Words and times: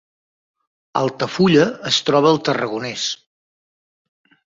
Altafulla 1.01 1.65
es 1.97 1.99
troba 2.07 2.31
al 2.37 2.39
Tarragonès 2.47 3.05